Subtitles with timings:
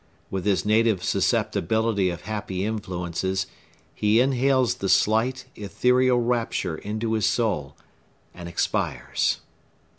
[0.31, 3.45] With his native susceptibility of happy influences,
[3.93, 7.77] he inhales the slight, ethereal rapture into his soul,
[8.33, 9.41] and expires!